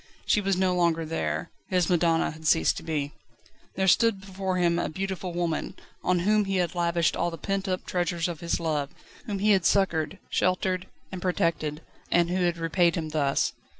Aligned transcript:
She 0.25 0.41
was 0.41 0.57
no 0.57 0.73
longer 0.73 1.05
there. 1.05 1.51
His 1.67 1.87
madonna 1.87 2.31
had 2.31 2.47
ceased 2.47 2.75
to 2.77 2.81
be. 2.83 3.13
There 3.75 3.87
stood 3.87 4.19
before 4.19 4.57
him 4.57 4.79
a 4.79 4.89
beautiful 4.89 5.31
woman, 5.31 5.75
on 6.03 6.21
whom 6.21 6.45
he 6.45 6.55
had 6.55 6.73
lavished 6.73 7.15
all 7.15 7.29
the 7.29 7.37
pent 7.37 7.67
up 7.67 7.85
treasures 7.85 8.27
of 8.27 8.39
his 8.39 8.59
love, 8.59 8.89
whom 9.27 9.37
he 9.37 9.51
had 9.51 9.63
succoured, 9.63 10.17
sheltered, 10.31 10.87
and 11.11 11.21
protected, 11.21 11.83
and 12.09 12.31
who 12.31 12.43
had 12.43 12.57
repaid 12.57 12.95
him 12.95 13.09
thus. 13.09 13.53